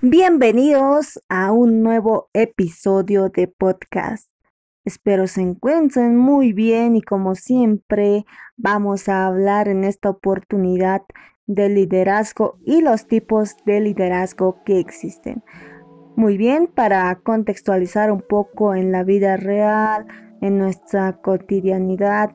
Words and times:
Bienvenidos 0.00 1.20
a 1.28 1.50
un 1.50 1.82
nuevo 1.82 2.30
episodio 2.32 3.30
de 3.30 3.48
podcast. 3.48 4.30
Espero 4.84 5.26
se 5.26 5.40
encuentren 5.40 6.16
muy 6.16 6.52
bien 6.52 6.94
y 6.94 7.02
como 7.02 7.34
siempre 7.34 8.24
vamos 8.56 9.08
a 9.08 9.26
hablar 9.26 9.66
en 9.66 9.82
esta 9.82 10.10
oportunidad 10.10 11.02
de 11.48 11.68
liderazgo 11.68 12.60
y 12.64 12.80
los 12.80 13.08
tipos 13.08 13.56
de 13.66 13.80
liderazgo 13.80 14.62
que 14.64 14.78
existen. 14.78 15.42
Muy 16.14 16.36
bien, 16.36 16.68
para 16.68 17.12
contextualizar 17.16 18.12
un 18.12 18.22
poco 18.22 18.76
en 18.76 18.92
la 18.92 19.02
vida 19.02 19.36
real, 19.36 20.06
en 20.40 20.58
nuestra 20.58 21.20
cotidianidad, 21.20 22.30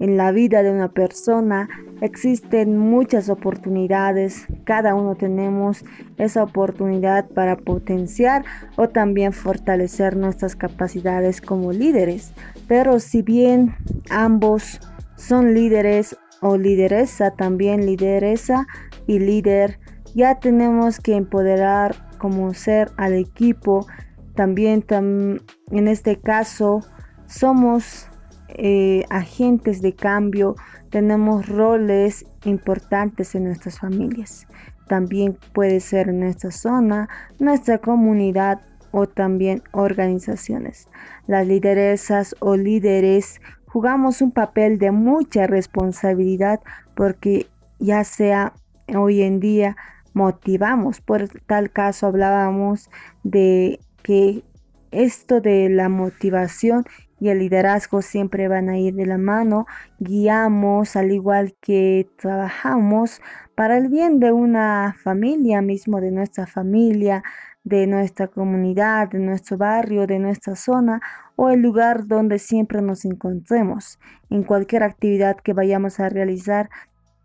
en 0.00 0.16
la 0.16 0.32
vida 0.32 0.62
de 0.62 0.70
una 0.72 0.90
persona 0.90 1.68
existen 2.00 2.76
muchas 2.76 3.28
oportunidades. 3.28 4.46
Cada 4.64 4.94
uno 4.94 5.14
tenemos 5.14 5.84
esa 6.18 6.42
oportunidad 6.42 7.28
para 7.28 7.56
potenciar 7.56 8.44
o 8.76 8.88
también 8.88 9.32
fortalecer 9.32 10.16
nuestras 10.16 10.56
capacidades 10.56 11.40
como 11.40 11.72
líderes. 11.72 12.32
Pero 12.66 12.98
si 12.98 13.22
bien 13.22 13.76
ambos 14.10 14.80
son 15.16 15.54
líderes 15.54 16.16
o 16.40 16.56
lideresa, 16.56 17.30
también 17.30 17.86
lideresa 17.86 18.66
y 19.06 19.20
líder, 19.20 19.78
ya 20.14 20.40
tenemos 20.40 20.98
que 20.98 21.14
empoderar 21.14 21.94
como 22.18 22.52
ser 22.54 22.90
al 22.96 23.14
equipo. 23.14 23.86
También 24.34 24.84
en 24.90 25.88
este 25.88 26.20
caso 26.20 26.80
somos 27.26 28.08
eh, 28.56 29.04
agentes 29.10 29.82
de 29.82 29.94
cambio, 29.94 30.56
tenemos 30.90 31.48
roles 31.48 32.26
importantes 32.44 33.34
en 33.34 33.44
nuestras 33.44 33.78
familias. 33.78 34.46
También 34.88 35.38
puede 35.54 35.80
ser 35.80 36.12
nuestra 36.12 36.50
zona, 36.50 37.08
nuestra 37.38 37.78
comunidad 37.78 38.60
o 38.90 39.06
también 39.06 39.62
organizaciones. 39.72 40.88
Las 41.26 41.46
lideresas 41.46 42.36
o 42.40 42.56
líderes 42.56 43.40
jugamos 43.66 44.20
un 44.20 44.32
papel 44.32 44.78
de 44.78 44.90
mucha 44.90 45.46
responsabilidad 45.46 46.60
porque 46.94 47.46
ya 47.78 48.04
sea 48.04 48.52
hoy 48.94 49.22
en 49.22 49.40
día 49.40 49.76
motivamos. 50.12 51.00
Por 51.00 51.28
tal 51.46 51.70
caso 51.70 52.06
hablábamos 52.06 52.90
de 53.22 53.80
que 54.02 54.44
esto 54.90 55.40
de 55.40 55.70
la 55.70 55.88
motivación 55.88 56.84
y 57.22 57.28
el 57.28 57.38
liderazgo 57.38 58.02
siempre 58.02 58.48
van 58.48 58.68
a 58.68 58.78
ir 58.78 58.96
de 58.96 59.06
la 59.06 59.16
mano. 59.16 59.66
Guiamos 60.00 60.96
al 60.96 61.12
igual 61.12 61.54
que 61.60 62.08
trabajamos 62.16 63.20
para 63.54 63.76
el 63.78 63.88
bien 63.88 64.18
de 64.18 64.32
una 64.32 64.96
familia 65.04 65.62
mismo, 65.62 66.00
de 66.00 66.10
nuestra 66.10 66.48
familia, 66.48 67.22
de 67.62 67.86
nuestra 67.86 68.26
comunidad, 68.26 69.08
de 69.10 69.20
nuestro 69.20 69.56
barrio, 69.56 70.08
de 70.08 70.18
nuestra 70.18 70.56
zona 70.56 71.00
o 71.36 71.50
el 71.50 71.60
lugar 71.60 72.08
donde 72.08 72.40
siempre 72.40 72.82
nos 72.82 73.04
encontremos. 73.04 74.00
En 74.28 74.42
cualquier 74.42 74.82
actividad 74.82 75.36
que 75.36 75.52
vayamos 75.52 76.00
a 76.00 76.08
realizar, 76.08 76.70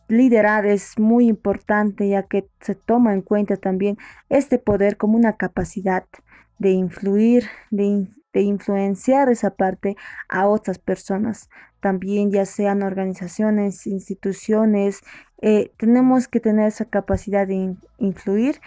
liderar 0.09 0.67
es 0.67 0.99
muy 0.99 1.27
importante 1.27 2.07
ya 2.07 2.21
que 2.21 2.47
se 2.61 2.75
toma 2.75 3.15
en 3.15 3.23
cuenta 3.23 3.57
también 3.57 3.97
este 4.29 4.59
poder 4.59 4.95
como 4.95 5.17
una 5.17 5.33
capacidad 5.33 6.05
de 6.59 6.69
influir, 6.69 7.45
de, 7.71 8.05
influenciar 8.33 9.29
esa 9.29 9.51
parte 9.51 9.95
a 10.29 10.47
otras 10.47 10.79
personas. 10.79 11.49
También 11.79 12.31
ya 12.31 12.45
sean 12.45 12.83
organizaciones, 12.83 13.87
instituciones, 13.87 15.01
eh, 15.41 15.71
tenemos 15.77 16.27
que 16.27 16.39
tener 16.39 16.67
esa 16.67 16.85
capacidad 16.85 17.47
de 17.47 17.75
influir 17.99 18.59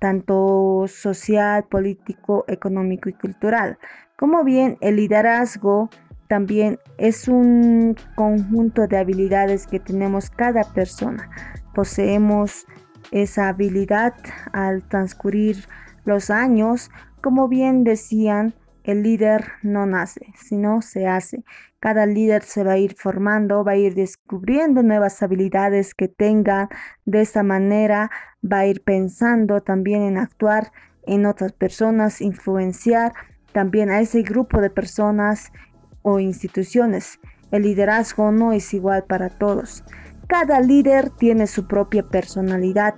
tanto 0.00 0.84
social, 0.88 1.64
político, 1.64 2.44
económico 2.48 3.08
y 3.08 3.12
cultural. 3.12 3.78
Como 4.16 4.44
bien 4.44 4.76
el 4.80 4.96
liderazgo 4.96 5.90
también 6.28 6.78
es 6.98 7.26
un 7.26 7.96
conjunto 8.14 8.86
de 8.86 8.98
habilidades 8.98 9.66
que 9.66 9.80
tenemos 9.80 10.30
cada 10.30 10.62
persona. 10.62 11.30
Poseemos 11.74 12.66
esa 13.10 13.48
habilidad 13.48 14.14
al 14.52 14.86
transcurrir 14.88 15.64
los 16.04 16.30
años 16.30 16.90
como 17.20 17.48
bien 17.48 17.84
decían, 17.84 18.54
el 18.90 19.02
líder 19.02 19.52
no 19.62 19.84
nace, 19.84 20.32
sino 20.34 20.80
se 20.80 21.06
hace. 21.06 21.44
Cada 21.78 22.06
líder 22.06 22.42
se 22.42 22.64
va 22.64 22.72
a 22.72 22.78
ir 22.78 22.94
formando, 22.96 23.62
va 23.62 23.72
a 23.72 23.76
ir 23.76 23.94
descubriendo 23.94 24.82
nuevas 24.82 25.22
habilidades 25.22 25.94
que 25.94 26.08
tenga. 26.08 26.70
De 27.04 27.20
esa 27.20 27.42
manera 27.42 28.10
va 28.42 28.60
a 28.60 28.66
ir 28.66 28.82
pensando 28.82 29.60
también 29.60 30.04
en 30.04 30.16
actuar 30.16 30.72
en 31.02 31.26
otras 31.26 31.52
personas, 31.52 32.22
influenciar 32.22 33.12
también 33.52 33.90
a 33.90 34.00
ese 34.00 34.22
grupo 34.22 34.62
de 34.62 34.70
personas 34.70 35.52
o 36.00 36.18
instituciones. 36.18 37.20
El 37.50 37.64
liderazgo 37.64 38.32
no 38.32 38.52
es 38.52 38.72
igual 38.72 39.04
para 39.04 39.28
todos. 39.28 39.84
Cada 40.28 40.60
líder 40.60 41.10
tiene 41.10 41.46
su 41.46 41.68
propia 41.68 42.04
personalidad 42.04 42.94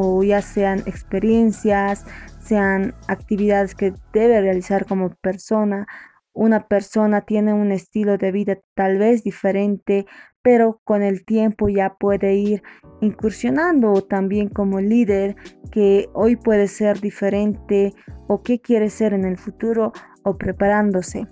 o 0.00 0.22
ya 0.22 0.42
sean 0.42 0.80
experiencias, 0.86 2.04
sean 2.40 2.94
actividades 3.08 3.74
que 3.74 3.92
debe 4.12 4.40
realizar 4.40 4.86
como 4.86 5.10
persona. 5.20 5.86
Una 6.32 6.68
persona 6.68 7.22
tiene 7.22 7.52
un 7.52 7.72
estilo 7.72 8.16
de 8.16 8.32
vida 8.32 8.58
tal 8.74 8.98
vez 8.98 9.24
diferente, 9.24 10.06
pero 10.42 10.80
con 10.84 11.02
el 11.02 11.24
tiempo 11.24 11.68
ya 11.68 11.94
puede 11.94 12.34
ir 12.34 12.62
incursionando 13.00 14.02
también 14.02 14.48
como 14.48 14.80
líder 14.80 15.36
que 15.72 16.08
hoy 16.14 16.36
puede 16.36 16.68
ser 16.68 17.00
diferente 17.00 17.92
o 18.28 18.42
qué 18.42 18.60
quiere 18.60 18.88
ser 18.88 19.14
en 19.14 19.24
el 19.24 19.36
futuro 19.36 19.92
o 20.22 20.38
preparándose. 20.38 21.26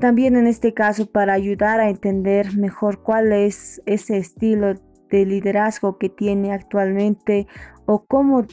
También 0.00 0.36
en 0.36 0.48
este 0.48 0.74
caso 0.74 1.06
para 1.06 1.32
ayudar 1.32 1.78
a 1.78 1.88
entender 1.88 2.56
mejor 2.56 3.02
cuál 3.02 3.32
es 3.32 3.80
ese 3.86 4.16
estilo 4.16 4.74
de 5.12 5.26
liderazgo 5.26 5.98
que 5.98 6.08
tiene 6.08 6.52
actualmente 6.52 7.46
o 7.86 8.04
cómo 8.06 8.46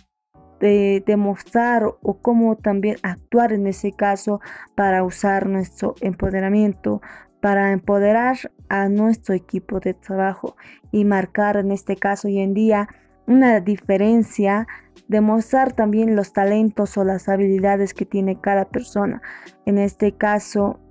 de 0.59 1.01
demostrar 1.07 1.85
o 1.85 2.19
cómo 2.21 2.57
también 2.57 2.97
actuar 3.01 3.53
en 3.53 3.65
ese 3.65 3.93
caso 3.93 4.41
para 4.75 5.03
usar 5.05 5.47
nuestro 5.47 5.95
empoderamiento, 6.01 7.01
para 7.41 7.71
empoderar 7.71 8.37
a 8.67 8.89
nuestro 8.89 9.33
equipo 9.33 9.79
de 9.79 9.93
trabajo 9.93 10.57
y 10.91 11.05
marcar 11.05 11.55
en 11.55 11.71
este 11.71 11.95
caso 11.95 12.27
hoy 12.27 12.39
en 12.39 12.53
día 12.53 12.89
una 13.25 13.61
diferencia, 13.61 14.67
demostrar 15.07 15.71
también 15.71 16.17
los 16.17 16.33
talentos 16.33 16.97
o 16.97 17.05
las 17.05 17.29
habilidades 17.29 17.93
que 17.93 18.05
tiene 18.05 18.41
cada 18.41 18.65
persona. 18.65 19.21
En 19.65 19.77
este 19.77 20.17
caso, 20.17 20.81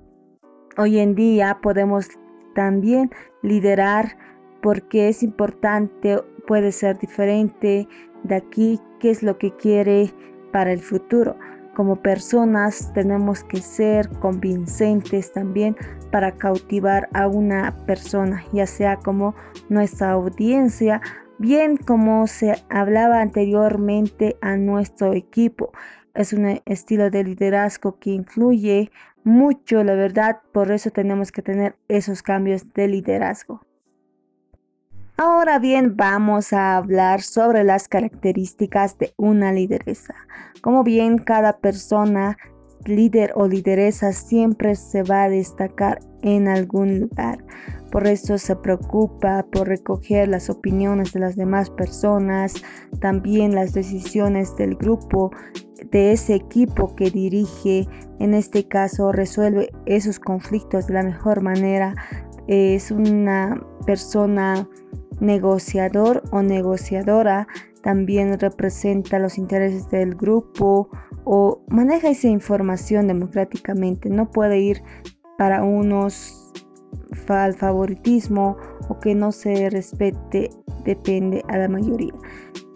hoy 0.78 0.98
en 0.98 1.14
día 1.14 1.58
podemos 1.60 2.08
también 2.54 3.10
liderar 3.42 4.16
porque 4.62 5.08
es 5.08 5.22
importante, 5.22 6.22
puede 6.46 6.72
ser 6.72 6.98
diferente 6.98 7.88
de 8.24 8.34
aquí 8.34 8.80
qué 9.00 9.10
es 9.10 9.22
lo 9.22 9.38
que 9.38 9.54
quiere 9.56 10.12
para 10.52 10.72
el 10.72 10.80
futuro. 10.80 11.36
Como 11.74 12.02
personas 12.02 12.92
tenemos 12.92 13.44
que 13.44 13.60
ser 13.60 14.08
convincentes 14.18 15.32
también 15.32 15.76
para 16.10 16.32
cautivar 16.32 17.08
a 17.12 17.28
una 17.28 17.76
persona, 17.86 18.44
ya 18.52 18.66
sea 18.66 18.96
como 18.96 19.34
nuestra 19.68 20.10
audiencia, 20.10 21.00
bien 21.38 21.76
como 21.76 22.26
se 22.26 22.64
hablaba 22.68 23.20
anteriormente 23.20 24.36
a 24.40 24.56
nuestro 24.56 25.12
equipo. 25.12 25.70
Es 26.14 26.32
un 26.32 26.60
estilo 26.66 27.10
de 27.10 27.22
liderazgo 27.22 27.98
que 28.00 28.10
influye 28.10 28.90
mucho, 29.22 29.84
la 29.84 29.94
verdad, 29.94 30.40
por 30.52 30.72
eso 30.72 30.90
tenemos 30.90 31.30
que 31.30 31.42
tener 31.42 31.76
esos 31.86 32.22
cambios 32.22 32.72
de 32.72 32.88
liderazgo. 32.88 33.67
Ahora 35.20 35.58
bien, 35.58 35.96
vamos 35.96 36.52
a 36.52 36.76
hablar 36.76 37.22
sobre 37.22 37.64
las 37.64 37.88
características 37.88 38.98
de 38.98 39.14
una 39.16 39.50
lideresa. 39.50 40.14
Como 40.62 40.84
bien 40.84 41.18
cada 41.18 41.58
persona, 41.58 42.38
líder 42.84 43.32
o 43.34 43.48
lideresa, 43.48 44.12
siempre 44.12 44.76
se 44.76 45.02
va 45.02 45.24
a 45.24 45.28
destacar 45.28 45.98
en 46.22 46.46
algún 46.46 47.00
lugar. 47.00 47.44
Por 47.90 48.06
eso 48.06 48.38
se 48.38 48.54
preocupa 48.54 49.44
por 49.50 49.66
recoger 49.66 50.28
las 50.28 50.50
opiniones 50.50 51.12
de 51.12 51.18
las 51.18 51.34
demás 51.34 51.68
personas, 51.68 52.54
también 53.00 53.56
las 53.56 53.72
decisiones 53.72 54.54
del 54.54 54.76
grupo, 54.76 55.32
de 55.90 56.12
ese 56.12 56.36
equipo 56.36 56.94
que 56.94 57.10
dirige. 57.10 57.88
En 58.20 58.34
este 58.34 58.68
caso, 58.68 59.10
resuelve 59.10 59.72
esos 59.84 60.20
conflictos 60.20 60.86
de 60.86 60.94
la 60.94 61.02
mejor 61.02 61.42
manera. 61.42 61.96
Es 62.46 62.92
una 62.92 63.60
persona 63.84 64.68
negociador 65.20 66.22
o 66.30 66.42
negociadora 66.42 67.48
también 67.82 68.38
representa 68.38 69.18
los 69.18 69.38
intereses 69.38 69.88
del 69.90 70.14
grupo 70.14 70.90
o 71.24 71.62
maneja 71.68 72.10
esa 72.10 72.28
información 72.28 73.06
democráticamente. 73.06 74.10
No 74.10 74.30
puede 74.30 74.58
ir 74.58 74.82
para 75.36 75.62
unos 75.62 76.52
al 77.28 77.54
favoritismo 77.54 78.56
o 78.88 78.98
que 78.98 79.14
no 79.14 79.32
se 79.32 79.70
respete, 79.70 80.50
depende 80.84 81.44
a 81.48 81.58
la 81.58 81.68
mayoría. 81.68 82.14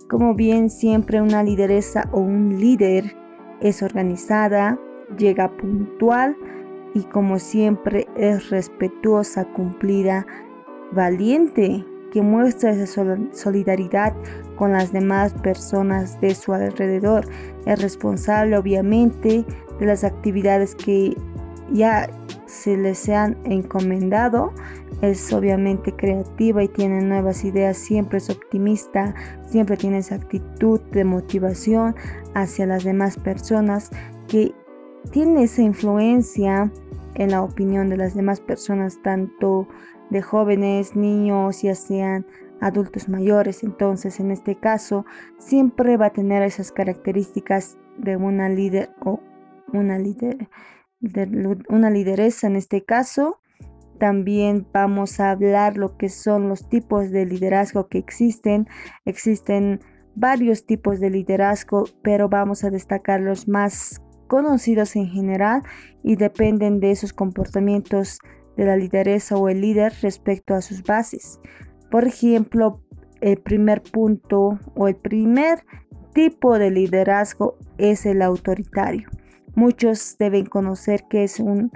Como 0.09 0.35
bien 0.35 0.69
siempre 0.69 1.23
una 1.23 1.43
lideresa 1.43 2.09
o 2.13 2.21
un 2.21 2.61
líder 2.61 3.17
es 3.61 3.83
organizada, 3.83 4.79
llega 5.17 5.57
puntual 5.57 6.37
y 6.95 7.05
como 7.05 7.39
siempre 7.39 8.07
es 8.17 8.51
respetuosa, 8.51 9.47
cumplida, 9.55 10.27
valiente, 10.93 11.87
que 12.13 12.23
muestra 12.23 12.71
esa 12.71 13.17
solidaridad 13.33 14.15
con 14.57 14.73
las 14.73 14.93
demás 14.93 15.33
personas 15.33 16.21
de 16.21 16.35
su 16.35 16.53
alrededor. 16.53 17.27
Es 17.65 17.81
responsable 17.81 18.57
obviamente 18.57 19.45
de 19.81 19.87
las 19.87 20.05
actividades 20.05 20.75
que 20.75 21.17
ya 21.73 22.09
se 22.47 22.77
les 22.77 23.09
han 23.09 23.39
encomendado. 23.45 24.53
Es 25.01 25.33
obviamente 25.33 25.91
creativa 25.97 26.63
y 26.63 26.69
tiene 26.69 27.01
nuevas 27.01 27.45
ideas, 27.45 27.79
siempre 27.79 28.19
es 28.19 28.29
optimista, 28.29 29.15
siempre 29.49 29.77
tiene 29.79 29.99
esa 29.99 30.17
actitud 30.17 30.81
de 30.93 31.05
motivación 31.05 31.97
hacia 32.35 32.67
las 32.67 32.85
demás 32.85 33.17
personas 33.17 33.91
que 34.29 34.55
tiene 35.11 35.45
esa 35.45 35.63
influencia 35.63 36.71
en 37.15 37.31
la 37.31 37.43
opinión 37.43 37.89
de 37.89 37.97
las 37.97 38.15
demás 38.15 38.41
personas, 38.41 39.01
tanto 39.03 39.67
de 40.13 40.23
jóvenes, 40.23 40.95
niños, 40.95 41.63
ya 41.63 41.75
sean 41.75 42.27
adultos 42.61 43.09
mayores. 43.09 43.65
Entonces, 43.65 44.21
en 44.21 44.31
este 44.31 44.57
caso, 44.57 45.05
siempre 45.39 45.97
va 45.97 46.07
a 46.07 46.13
tener 46.13 46.43
esas 46.43 46.71
características 46.71 47.79
de 47.99 48.17
una 48.17 48.49
líder 48.49 48.91
o 49.05 49.21
una 49.73 49.99
líder, 49.99 50.49
de 51.01 51.59
una 51.69 51.91
lideresa 51.91 52.47
en 52.47 52.57
este 52.57 52.85
caso. 52.85 53.41
También 53.99 54.67
vamos 54.73 55.19
a 55.19 55.31
hablar 55.31 55.77
lo 55.77 55.97
que 55.97 56.09
son 56.09 56.49
los 56.49 56.69
tipos 56.69 57.11
de 57.11 57.25
liderazgo 57.25 57.89
que 57.89 57.99
existen. 57.99 58.69
Existen 59.07 59.81
varios 60.15 60.67
tipos 60.67 61.01
de 61.01 61.09
liderazgo, 61.09 61.85
pero 62.03 62.29
vamos 62.29 62.65
a 62.65 62.71
destacar 62.71 63.21
los 63.21 63.49
más 63.49 64.03
conocidos 64.29 64.95
en 64.97 65.09
general 65.09 65.63
y 66.03 66.17
dependen 66.17 66.81
de 66.81 66.91
esos 66.91 67.13
comportamientos 67.13 68.19
de 68.57 68.65
la 68.65 68.77
lideresa 68.77 69.37
o 69.37 69.49
el 69.49 69.61
líder 69.61 69.93
respecto 70.03 70.55
a 70.55 70.63
sus 70.63 70.83
bases. 70.83 71.41
Por 71.91 72.05
ejemplo, 72.07 72.83
el 73.21 73.39
primer 73.39 73.83
punto 73.83 74.59
o 74.75 74.89
el 74.89 74.97
primer 74.97 75.65
tipo 76.13 76.59
de 76.59 76.71
liderazgo 76.71 77.57
es 77.79 78.05
el 78.07 78.23
autoritario. 78.23 79.09
Muchos 79.55 80.17
deben 80.19 80.47
conocer 80.47 81.05
qué 81.09 81.25
es 81.25 81.39
un 81.41 81.71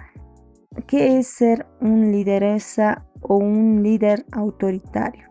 qué 0.87 1.19
es 1.19 1.29
ser 1.29 1.67
un 1.81 2.13
lideresa 2.13 3.07
o 3.23 3.37
un 3.37 3.83
líder 3.83 4.27
autoritario. 4.33 5.31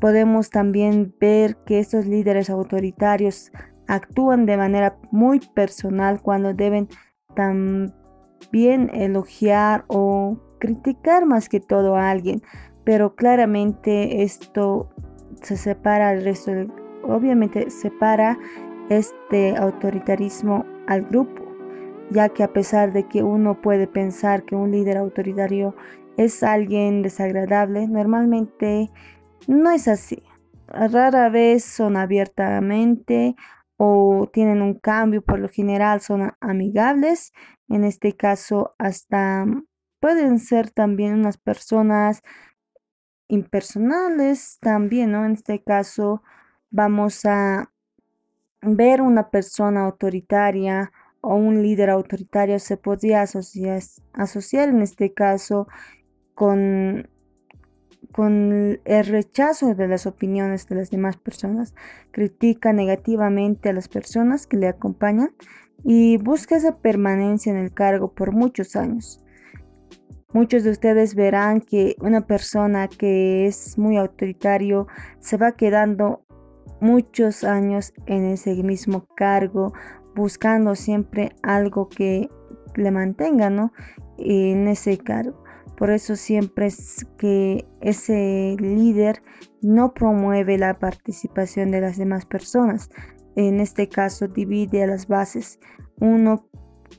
Podemos 0.00 0.50
también 0.50 1.14
ver 1.20 1.56
que 1.64 1.78
estos 1.78 2.06
líderes 2.06 2.50
autoritarios 2.50 3.52
actúan 3.86 4.46
de 4.46 4.56
manera 4.56 4.98
muy 5.10 5.40
personal 5.40 6.20
cuando 6.22 6.54
deben 6.54 6.88
también 7.34 8.90
elogiar 8.92 9.84
o 9.88 10.38
criticar 10.58 11.26
más 11.26 11.48
que 11.48 11.60
todo 11.60 11.96
a 11.96 12.10
alguien, 12.10 12.42
pero 12.84 13.14
claramente 13.14 14.22
esto 14.22 14.88
se 15.42 15.56
separa 15.56 16.10
al 16.10 16.24
resto, 16.24 16.52
obviamente 17.02 17.70
separa 17.70 18.38
este 18.88 19.56
autoritarismo 19.56 20.64
al 20.86 21.02
grupo, 21.02 21.42
ya 22.10 22.28
que 22.30 22.42
a 22.42 22.52
pesar 22.52 22.92
de 22.92 23.06
que 23.06 23.22
uno 23.22 23.60
puede 23.60 23.86
pensar 23.86 24.44
que 24.44 24.56
un 24.56 24.70
líder 24.70 24.96
autoritario 24.96 25.74
es 26.16 26.42
alguien 26.42 27.02
desagradable, 27.02 27.86
normalmente 27.86 28.90
no 29.46 29.70
es 29.70 29.86
así. 29.88 30.22
Rara 30.66 31.28
vez 31.28 31.64
son 31.64 31.96
abiertamente 31.96 33.36
o 33.76 34.28
tienen 34.32 34.60
un 34.60 34.74
cambio, 34.74 35.22
por 35.22 35.38
lo 35.38 35.48
general 35.48 36.00
son 36.00 36.32
amigables, 36.40 37.32
en 37.68 37.84
este 37.84 38.14
caso 38.14 38.74
hasta 38.78 39.46
pueden 40.00 40.38
ser 40.38 40.70
también 40.70 41.14
unas 41.14 41.38
personas 41.38 42.22
impersonales 43.28 44.58
también, 44.60 45.12
¿no? 45.12 45.24
En 45.24 45.32
este 45.32 45.62
caso 45.62 46.22
vamos 46.70 47.24
a 47.24 47.70
ver 48.62 49.02
una 49.02 49.30
persona 49.30 49.84
autoritaria 49.84 50.92
o 51.20 51.34
un 51.34 51.62
líder 51.62 51.90
autoritario 51.90 52.58
se 52.58 52.76
podría 52.76 53.22
asociar, 53.22 53.82
asociar 54.12 54.68
en 54.68 54.82
este 54.82 55.12
caso 55.12 55.68
con, 56.34 57.08
con 58.12 58.80
el 58.84 59.06
rechazo 59.06 59.74
de 59.74 59.88
las 59.88 60.06
opiniones 60.06 60.68
de 60.68 60.76
las 60.76 60.90
demás 60.90 61.16
personas, 61.16 61.74
critica 62.12 62.72
negativamente 62.72 63.68
a 63.68 63.72
las 63.72 63.88
personas 63.88 64.46
que 64.46 64.56
le 64.56 64.68
acompañan 64.68 65.34
y 65.84 66.16
busca 66.18 66.56
esa 66.56 66.78
permanencia 66.78 67.52
en 67.52 67.58
el 67.58 67.72
cargo 67.72 68.12
por 68.12 68.32
muchos 68.32 68.76
años. 68.76 69.22
Muchos 70.32 70.62
de 70.62 70.70
ustedes 70.70 71.14
verán 71.14 71.60
que 71.62 71.96
una 72.00 72.26
persona 72.26 72.86
que 72.86 73.46
es 73.46 73.78
muy 73.78 73.96
autoritario 73.96 74.86
se 75.20 75.38
va 75.38 75.52
quedando 75.52 76.22
muchos 76.80 77.44
años 77.44 77.94
en 78.06 78.26
ese 78.26 78.62
mismo 78.62 79.06
cargo, 79.16 79.72
buscando 80.14 80.74
siempre 80.74 81.32
algo 81.42 81.88
que 81.88 82.28
le 82.76 82.90
mantenga 82.90 83.48
¿no? 83.50 83.72
en 84.18 84.68
ese 84.68 84.98
cargo. 84.98 85.42
Por 85.78 85.90
eso 85.90 86.16
siempre 86.16 86.66
es 86.66 87.06
que 87.18 87.64
ese 87.80 88.56
líder 88.58 89.22
no 89.62 89.94
promueve 89.94 90.58
la 90.58 90.78
participación 90.78 91.70
de 91.70 91.80
las 91.80 91.96
demás 91.96 92.26
personas. 92.26 92.90
En 93.36 93.60
este 93.60 93.88
caso 93.88 94.26
divide 94.26 94.82
a 94.82 94.88
las 94.88 95.06
bases 95.06 95.60
uno 96.00 96.48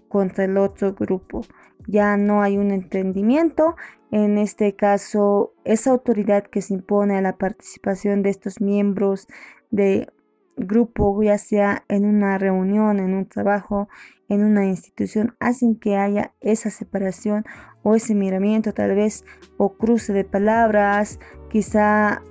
contra 0.07 0.45
el 0.45 0.57
otro 0.57 0.93
grupo 0.93 1.41
ya 1.89 2.17
no 2.17 2.41
hay 2.41 2.57
un 2.57 2.71
entendimiento. 2.71 3.75
En 4.11 4.37
este 4.37 4.75
caso, 4.75 5.53
esa 5.65 5.91
autoridad 5.91 6.43
que 6.43 6.61
se 6.61 6.75
impone 6.75 7.17
a 7.17 7.21
la 7.21 7.37
participación 7.37 8.21
de 8.21 8.29
estos 8.29 8.61
miembros 8.61 9.27
de 9.71 10.07
grupo, 10.55 11.21
ya 11.23 11.37
sea 11.37 11.85
en 11.87 12.05
una 12.05 12.37
reunión, 12.37 12.99
en 12.99 13.13
un 13.13 13.25
trabajo, 13.25 13.87
en 14.27 14.43
una 14.43 14.65
institución, 14.65 15.35
hacen 15.39 15.75
que 15.75 15.95
haya 15.95 16.33
esa 16.41 16.69
separación 16.69 17.45
o 17.81 17.95
ese 17.95 18.13
miramiento 18.13 18.73
tal 18.73 18.95
vez 18.95 19.23
o 19.57 19.73
cruce 19.77 20.13
de 20.13 20.25
palabras, 20.25 21.19
quizá 21.49 22.21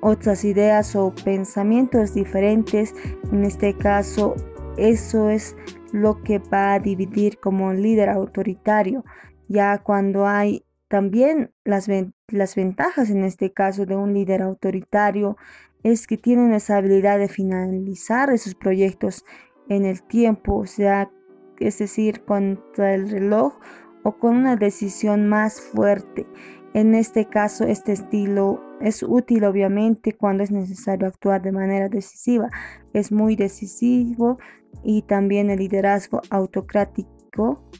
otras 0.00 0.44
ideas 0.44 0.96
o 0.96 1.14
pensamientos 1.24 2.14
diferentes. 2.14 2.94
En 3.30 3.44
este 3.44 3.76
caso, 3.76 4.34
eso 4.76 5.30
es 5.30 5.56
lo 5.94 6.24
que 6.24 6.40
va 6.40 6.74
a 6.74 6.80
dividir 6.80 7.38
como 7.38 7.72
líder 7.72 8.08
autoritario, 8.08 9.04
ya 9.46 9.78
cuando 9.78 10.26
hay 10.26 10.64
también 10.88 11.52
las, 11.64 11.88
las 12.26 12.56
ventajas 12.56 13.10
en 13.10 13.22
este 13.22 13.52
caso 13.52 13.86
de 13.86 13.94
un 13.94 14.12
líder 14.12 14.42
autoritario 14.42 15.36
es 15.84 16.08
que 16.08 16.16
tienen 16.16 16.52
esa 16.52 16.78
habilidad 16.78 17.20
de 17.20 17.28
finalizar 17.28 18.30
esos 18.30 18.56
proyectos 18.56 19.24
en 19.68 19.84
el 19.84 20.02
tiempo, 20.02 20.56
o 20.56 20.66
sea, 20.66 21.12
es 21.60 21.78
decir, 21.78 22.24
contra 22.24 22.92
el 22.92 23.08
reloj 23.08 23.60
o 24.02 24.18
con 24.18 24.34
una 24.34 24.56
decisión 24.56 25.28
más 25.28 25.60
fuerte. 25.60 26.26
En 26.72 26.96
este 26.96 27.28
caso, 27.28 27.62
este 27.66 27.92
estilo 27.92 28.60
es 28.80 29.04
útil 29.04 29.44
obviamente 29.44 30.12
cuando 30.12 30.42
es 30.42 30.50
necesario 30.50 31.06
actuar 31.06 31.40
de 31.40 31.52
manera 31.52 31.88
decisiva. 31.88 32.50
Es 32.92 33.12
muy 33.12 33.36
decisivo 33.36 34.38
y 34.82 35.02
también 35.02 35.50
el 35.50 35.58
liderazgo 35.58 36.20
autocrático. 36.30 37.70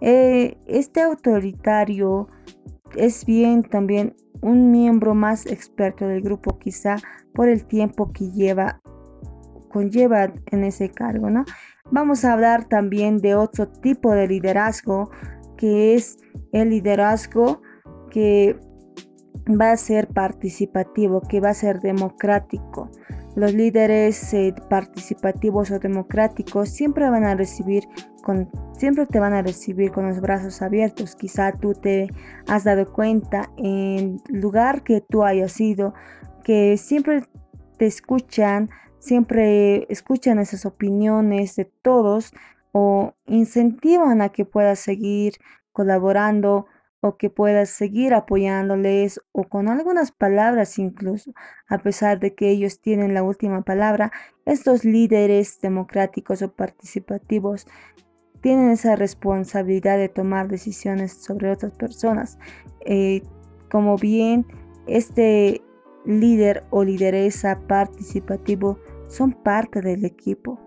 Eh, 0.00 0.56
este 0.66 1.02
autoritario 1.02 2.28
es 2.96 3.24
bien 3.24 3.62
también 3.62 4.14
un 4.40 4.70
miembro 4.70 5.14
más 5.14 5.46
experto 5.46 6.06
del 6.06 6.22
grupo 6.22 6.58
quizá 6.58 6.96
por 7.34 7.48
el 7.48 7.66
tiempo 7.66 8.12
que 8.12 8.30
lleva 8.30 8.80
conlleva 9.68 10.32
en 10.46 10.64
ese 10.64 10.90
cargo, 10.90 11.28
¿no? 11.30 11.44
Vamos 11.90 12.24
a 12.24 12.32
hablar 12.32 12.68
también 12.68 13.18
de 13.18 13.34
otro 13.34 13.68
tipo 13.68 14.12
de 14.12 14.26
liderazgo 14.26 15.10
que 15.56 15.94
es 15.94 16.18
el 16.52 16.70
liderazgo 16.70 17.60
que 18.10 18.58
va 19.48 19.72
a 19.72 19.76
ser 19.76 20.08
participativo, 20.08 21.20
que 21.20 21.40
va 21.40 21.50
a 21.50 21.54
ser 21.54 21.80
democrático. 21.80 22.90
Los 23.38 23.54
líderes 23.54 24.34
eh, 24.34 24.52
participativos 24.68 25.70
o 25.70 25.78
democráticos 25.78 26.70
siempre 26.70 27.08
van 27.08 27.22
a 27.22 27.36
recibir 27.36 27.84
con, 28.24 28.50
siempre 28.76 29.06
te 29.06 29.20
van 29.20 29.32
a 29.32 29.42
recibir 29.42 29.92
con 29.92 30.08
los 30.08 30.20
brazos 30.20 30.60
abiertos. 30.60 31.14
Quizá 31.14 31.52
tú 31.52 31.72
te 31.72 32.08
has 32.48 32.64
dado 32.64 32.92
cuenta 32.92 33.48
en 33.56 34.20
lugar 34.28 34.82
que 34.82 35.02
tú 35.02 35.22
hayas 35.22 35.60
ido 35.60 35.94
que 36.42 36.76
siempre 36.78 37.22
te 37.76 37.86
escuchan, 37.86 38.70
siempre 38.98 39.86
escuchan 39.88 40.40
esas 40.40 40.66
opiniones 40.66 41.54
de 41.54 41.66
todos 41.66 42.32
o 42.72 43.14
incentivan 43.26 44.20
a 44.20 44.30
que 44.30 44.46
puedas 44.46 44.80
seguir 44.80 45.34
colaborando 45.70 46.66
o 47.00 47.16
que 47.16 47.30
puedas 47.30 47.70
seguir 47.70 48.14
apoyándoles 48.14 49.20
o 49.32 49.44
con 49.44 49.68
algunas 49.68 50.10
palabras 50.10 50.78
incluso, 50.78 51.32
a 51.68 51.78
pesar 51.78 52.18
de 52.18 52.34
que 52.34 52.50
ellos 52.50 52.80
tienen 52.80 53.14
la 53.14 53.22
última 53.22 53.62
palabra, 53.62 54.10
estos 54.44 54.84
líderes 54.84 55.60
democráticos 55.60 56.42
o 56.42 56.52
participativos 56.52 57.66
tienen 58.40 58.70
esa 58.70 58.96
responsabilidad 58.96 59.98
de 59.98 60.08
tomar 60.08 60.48
decisiones 60.48 61.12
sobre 61.12 61.50
otras 61.50 61.72
personas. 61.72 62.38
Eh, 62.84 63.22
como 63.70 63.96
bien 63.96 64.46
este 64.86 65.62
líder 66.04 66.64
o 66.70 66.84
lideresa 66.84 67.60
participativo 67.66 68.78
son 69.08 69.32
parte 69.32 69.82
del 69.82 70.04
equipo. 70.04 70.58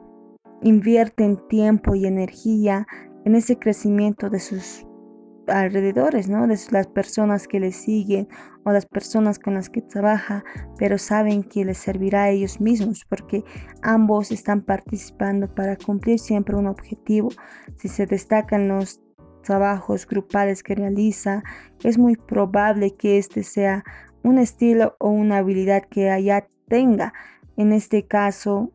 Invierten 0.61 1.37
tiempo 1.47 1.95
y 1.95 2.05
energía 2.05 2.85
en 3.25 3.35
ese 3.35 3.57
crecimiento 3.57 4.29
de 4.29 4.39
sus 4.39 4.85
alrededores, 5.47 6.29
¿no? 6.29 6.47
De 6.47 6.57
las 6.71 6.87
personas 6.87 7.47
que 7.47 7.59
le 7.59 7.71
siguen 7.71 8.27
o 8.63 8.71
las 8.71 8.85
personas 8.85 9.39
con 9.39 9.55
las 9.55 9.69
que 9.69 9.81
trabaja, 9.81 10.43
pero 10.77 10.97
saben 10.97 11.43
que 11.43 11.65
les 11.65 11.77
servirá 11.77 12.23
a 12.23 12.29
ellos 12.29 12.61
mismos 12.61 13.05
porque 13.07 13.43
ambos 13.81 14.31
están 14.31 14.61
participando 14.61 15.53
para 15.53 15.75
cumplir 15.75 16.19
siempre 16.19 16.55
un 16.55 16.67
objetivo. 16.67 17.29
Si 17.77 17.87
se 17.87 18.05
destacan 18.05 18.67
los 18.67 19.01
trabajos 19.43 20.07
grupales 20.07 20.63
que 20.63 20.75
realiza, 20.75 21.43
es 21.83 21.97
muy 21.97 22.15
probable 22.15 22.95
que 22.95 23.17
este 23.17 23.43
sea 23.43 23.83
un 24.23 24.37
estilo 24.37 24.95
o 24.99 25.09
una 25.09 25.37
habilidad 25.37 25.83
que 25.83 26.09
allá 26.09 26.47
tenga. 26.67 27.13
En 27.57 27.73
este 27.73 28.05
caso, 28.05 28.71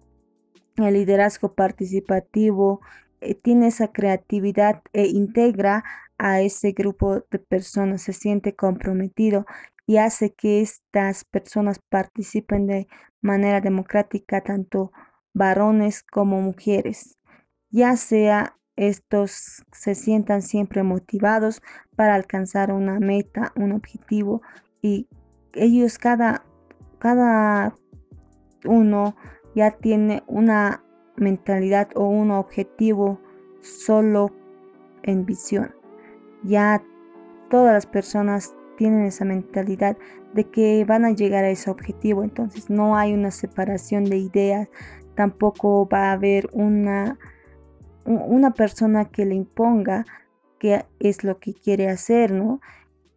el 0.76 0.94
liderazgo 0.94 1.54
participativo 1.54 2.80
eh, 3.20 3.34
tiene 3.34 3.68
esa 3.68 3.88
creatividad 3.88 4.82
e 4.92 5.06
integra 5.06 5.84
a 6.18 6.40
ese 6.40 6.72
grupo 6.72 7.20
de 7.30 7.38
personas, 7.38 8.02
se 8.02 8.12
siente 8.12 8.54
comprometido 8.54 9.46
y 9.86 9.98
hace 9.98 10.32
que 10.34 10.60
estas 10.60 11.24
personas 11.24 11.78
participen 11.88 12.66
de 12.66 12.88
manera 13.20 13.60
democrática, 13.60 14.42
tanto 14.42 14.92
varones 15.34 16.02
como 16.02 16.40
mujeres, 16.40 17.18
ya 17.70 17.96
sea 17.96 18.56
estos 18.76 19.64
se 19.72 19.94
sientan 19.94 20.42
siempre 20.42 20.82
motivados 20.82 21.62
para 21.96 22.14
alcanzar 22.14 22.72
una 22.72 23.00
meta, 23.00 23.52
un 23.56 23.72
objetivo 23.72 24.42
y 24.82 25.08
ellos 25.54 25.98
cada, 25.98 26.44
cada 26.98 27.74
uno 28.64 29.16
ya 29.54 29.70
tiene 29.70 30.22
una 30.26 30.84
mentalidad 31.16 31.88
o 31.94 32.06
un 32.08 32.30
objetivo 32.30 33.20
solo 33.62 34.30
en 35.02 35.24
visión. 35.24 35.75
Ya 36.44 36.82
todas 37.50 37.72
las 37.72 37.86
personas 37.86 38.54
tienen 38.76 39.04
esa 39.04 39.24
mentalidad 39.24 39.96
de 40.34 40.44
que 40.44 40.84
van 40.84 41.04
a 41.04 41.12
llegar 41.12 41.44
a 41.44 41.50
ese 41.50 41.70
objetivo, 41.70 42.22
entonces 42.22 42.68
no 42.70 42.96
hay 42.96 43.14
una 43.14 43.30
separación 43.30 44.04
de 44.04 44.18
ideas, 44.18 44.68
tampoco 45.14 45.88
va 45.88 46.10
a 46.10 46.12
haber 46.12 46.48
una, 46.52 47.18
una 48.04 48.52
persona 48.52 49.06
que 49.06 49.24
le 49.24 49.34
imponga 49.34 50.04
qué 50.58 50.84
es 51.00 51.24
lo 51.24 51.38
que 51.38 51.54
quiere 51.54 51.88
hacer, 51.88 52.32
¿no? 52.32 52.60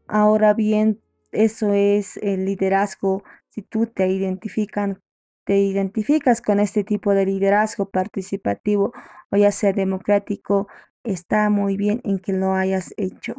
Ahora 0.07 0.53
bien, 0.53 1.01
eso 1.31 1.73
es 1.73 2.17
el 2.17 2.45
liderazgo. 2.45 3.23
Si 3.49 3.61
tú 3.61 3.85
te 3.85 4.07
identifican, 4.07 5.01
te 5.43 5.57
identificas 5.57 6.41
con 6.41 6.59
este 6.59 6.83
tipo 6.83 7.13
de 7.13 7.25
liderazgo 7.25 7.89
participativo 7.89 8.93
o 9.29 9.37
ya 9.37 9.51
sea 9.51 9.73
democrático, 9.73 10.67
está 11.11 11.49
muy 11.49 11.77
bien 11.77 12.01
en 12.03 12.19
que 12.19 12.33
lo 12.33 12.53
hayas 12.53 12.93
hecho. 12.97 13.35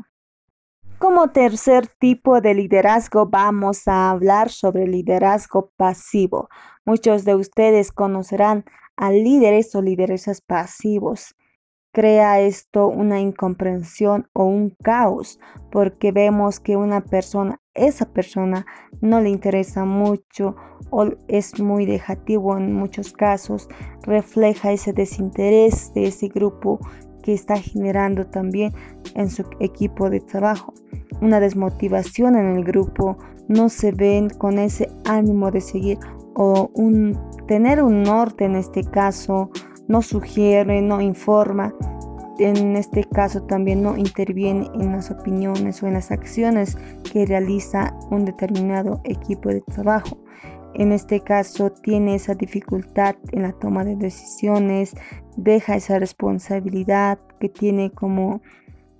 Como 0.99 1.31
tercer 1.31 1.87
tipo 1.87 2.41
de 2.41 2.55
liderazgo 2.55 3.27
vamos 3.27 3.89
a 3.89 4.11
hablar 4.11 4.51
sobre 4.51 4.87
liderazgo 4.87 5.71
pasivo. 5.77 6.49
Muchos 6.85 7.25
de 7.25 7.35
ustedes 7.35 7.91
conocerán 7.91 8.65
a 8.97 9.11
líderes 9.11 9.75
o 9.75 9.81
lideresas 9.81 10.43
pasivos 10.43 11.35
crea 11.93 12.41
esto 12.41 12.87
una 12.87 13.21
incomprensión 13.21 14.29
o 14.33 14.45
un 14.45 14.71
caos 14.71 15.41
porque 15.71 16.13
vemos 16.13 16.61
que 16.61 16.77
una 16.77 17.01
persona, 17.01 17.61
esa 17.75 18.13
persona 18.13 18.67
no 19.01 19.21
le 19.21 19.31
interesa 19.31 19.85
mucho 19.85 20.57
o 20.91 21.07
es 21.29 21.59
muy 21.61 21.87
dejativo 21.87 22.57
en 22.57 22.73
muchos 22.73 23.13
casos, 23.13 23.69
refleja 24.03 24.73
ese 24.73 24.93
desinterés 24.93 25.93
de 25.95 26.05
ese 26.05 26.29
grupo 26.29 26.79
que 27.23 27.35
está 27.35 27.57
generando 27.57 28.27
también 28.27 28.73
en 29.15 29.31
su 29.31 29.45
equipo 29.61 30.11
de 30.11 30.21
trabajo. 30.21 30.75
Una 31.21 31.41
desmotivación 31.41 32.37
en 32.37 32.57
el 32.57 32.65
grupo, 32.65 33.17
no 33.49 33.69
se 33.69 33.93
ven 33.93 34.31
con 34.31 34.59
ese 34.59 34.89
ánimo 35.05 35.51
de 35.51 35.61
seguir 35.61 35.99
o 36.35 36.71
un, 36.75 37.19
tener 37.49 37.83
un 37.83 38.03
norte 38.03 38.45
en 38.45 38.55
este 38.55 38.85
caso, 38.85 39.51
no 39.89 40.03
sugiere, 40.03 40.81
no 40.81 41.01
informa, 41.01 41.75
en 42.39 42.77
este 42.77 43.05
caso 43.05 43.43
también 43.43 43.83
no 43.83 43.97
interviene 43.97 44.71
en 44.75 44.93
las 44.93 45.11
opiniones 45.11 45.83
o 45.83 45.87
en 45.87 45.95
las 45.95 46.11
acciones 46.11 46.79
que 47.13 47.27
realiza 47.27 47.95
un 48.11 48.25
determinado 48.25 49.01
equipo 49.05 49.51
de 49.51 49.61
trabajo. 49.61 50.19
En 50.75 50.93
este 50.93 51.21
caso 51.21 51.71
tiene 51.71 52.15
esa 52.15 52.35
dificultad 52.35 53.17
en 53.33 53.43
la 53.43 53.53
toma 53.53 53.85
de 53.85 53.97
decisiones, 53.97 54.95
deja 55.43 55.77
esa 55.77 55.99
responsabilidad 55.99 57.19
que 57.39 57.49
tiene 57.49 57.91
como 57.91 58.43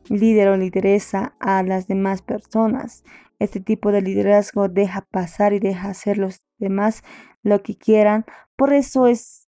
líder 0.09 0.49
o 0.49 0.57
lideresa 0.57 1.35
a 1.39 1.63
las 1.63 1.87
demás 1.87 2.23
personas. 2.23 3.05
Este 3.39 3.61
tipo 3.61 3.93
de 3.93 4.03
liderazgo 4.03 4.69
deja 4.69 5.03
pasar 5.11 5.53
y 5.53 5.61
deja 5.61 5.89
hacer 5.91 6.19
los 6.19 6.43
demás 6.59 7.03
lo 7.43 7.63
que 7.63 7.77
quieran. 7.77 8.25
Por 8.57 8.73
eso 8.73 9.07
es 9.07 9.49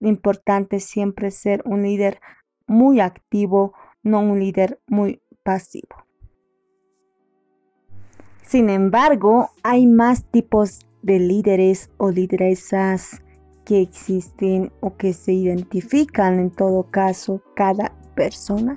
importante 0.00 0.80
siempre 0.80 1.30
ser 1.30 1.62
un 1.64 1.82
líder 1.82 2.20
muy 2.66 3.00
activo, 3.00 3.74
no 4.02 4.20
un 4.20 4.38
líder 4.38 4.80
muy 4.86 5.22
pasivo. 5.42 6.06
Sin 8.44 8.68
embargo, 8.68 9.50
hay 9.62 9.86
más 9.86 10.24
tipos 10.24 10.86
de 11.02 11.18
líderes 11.18 11.90
o 11.96 12.10
lideresas 12.10 13.22
que 13.72 13.80
existen 13.80 14.70
o 14.80 14.98
que 14.98 15.14
se 15.14 15.32
identifican 15.32 16.38
en 16.38 16.50
todo 16.50 16.90
caso 16.90 17.42
cada 17.56 17.94
persona. 18.14 18.76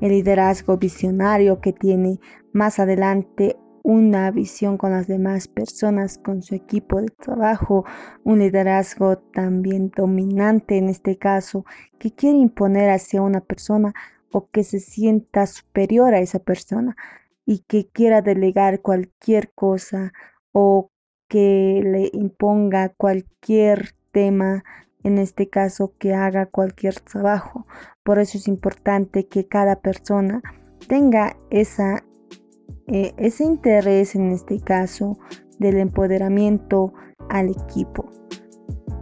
El 0.00 0.10
liderazgo 0.10 0.76
visionario 0.76 1.60
que 1.60 1.72
tiene 1.72 2.20
más 2.52 2.78
adelante 2.78 3.56
una 3.82 4.30
visión 4.30 4.78
con 4.78 4.92
las 4.92 5.08
demás 5.08 5.48
personas, 5.48 6.18
con 6.18 6.42
su 6.42 6.54
equipo 6.54 7.00
de 7.00 7.08
trabajo, 7.08 7.84
un 8.22 8.38
liderazgo 8.38 9.18
también 9.18 9.90
dominante 9.90 10.78
en 10.78 10.90
este 10.90 11.18
caso, 11.18 11.64
que 11.98 12.12
quiere 12.12 12.38
imponer 12.38 12.90
hacia 12.90 13.22
una 13.22 13.40
persona 13.40 13.94
o 14.30 14.48
que 14.48 14.62
se 14.62 14.78
sienta 14.78 15.48
superior 15.48 16.14
a 16.14 16.20
esa 16.20 16.38
persona 16.38 16.96
y 17.44 17.64
que 17.66 17.88
quiera 17.88 18.22
delegar 18.22 18.80
cualquier 18.80 19.50
cosa 19.54 20.12
o 20.52 20.92
que 21.26 21.82
le 21.84 22.10
imponga 22.12 22.90
cualquier 22.90 23.95
en 24.24 25.18
este 25.18 25.48
caso 25.48 25.92
que 25.98 26.14
haga 26.14 26.46
cualquier 26.46 26.98
trabajo. 27.00 27.66
Por 28.02 28.18
eso 28.18 28.38
es 28.38 28.48
importante 28.48 29.26
que 29.26 29.46
cada 29.46 29.76
persona 29.76 30.42
tenga 30.88 31.36
eh, 31.50 33.14
ese 33.16 33.44
interés 33.44 34.14
en 34.14 34.32
este 34.32 34.60
caso 34.60 35.18
del 35.58 35.78
empoderamiento 35.78 36.92
al 37.28 37.50
equipo 37.50 38.12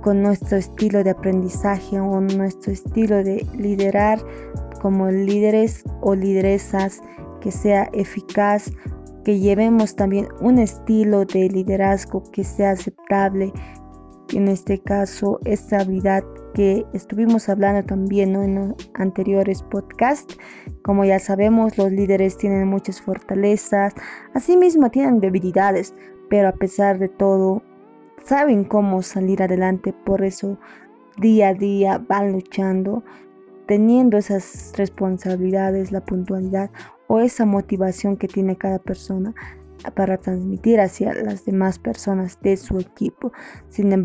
con 0.04 0.20
nuestro 0.20 0.58
estilo 0.58 1.02
de 1.02 1.10
aprendizaje 1.10 1.98
o 1.98 2.20
nuestro 2.20 2.72
estilo 2.72 3.24
de 3.24 3.46
liderar 3.56 4.18
como 4.82 5.10
líderes 5.10 5.82
o 6.02 6.14
lideresas 6.14 7.00
que 7.40 7.50
sea 7.50 7.88
eficaz, 7.94 8.70
que 9.24 9.38
llevemos 9.38 9.96
también 9.96 10.28
un 10.42 10.58
estilo 10.58 11.24
de 11.24 11.48
liderazgo 11.48 12.22
que 12.30 12.44
sea 12.44 12.72
aceptable, 12.72 13.50
en 14.32 14.48
este 14.48 14.78
caso 14.80 15.38
esta 15.44 15.80
habilidad 15.80 16.24
que 16.54 16.86
estuvimos 16.92 17.48
hablando 17.48 17.84
también 17.84 18.36
en 18.36 18.54
los 18.54 18.90
anteriores 18.94 19.62
podcasts. 19.62 20.38
Como 20.82 21.04
ya 21.04 21.18
sabemos, 21.18 21.76
los 21.76 21.90
líderes 21.90 22.38
tienen 22.38 22.66
muchas 22.68 23.02
fortalezas, 23.02 23.94
asimismo 24.34 24.90
tienen 24.90 25.20
debilidades, 25.20 25.94
pero 26.30 26.48
a 26.48 26.52
pesar 26.52 26.98
de 26.98 27.08
todo, 27.08 27.62
saben 28.24 28.64
cómo 28.64 29.02
salir 29.02 29.42
adelante, 29.42 29.92
por 29.92 30.24
eso 30.24 30.58
día 31.18 31.48
a 31.48 31.54
día 31.54 31.98
van 31.98 32.32
luchando, 32.32 33.04
teniendo 33.66 34.16
esas 34.16 34.72
responsabilidades, 34.76 35.92
la 35.92 36.00
puntualidad 36.00 36.70
o 37.06 37.20
esa 37.20 37.44
motivación 37.44 38.16
que 38.16 38.28
tiene 38.28 38.56
cada 38.56 38.78
persona 38.78 39.34
para 39.94 40.18
transmitir 40.18 40.80
hacia 40.80 41.12
las 41.14 41.44
demás 41.44 41.78
personas 41.78 42.40
de 42.40 42.56
su 42.56 42.78
equipo. 42.78 43.32
Sin 43.68 43.92
embargo, 43.92 44.04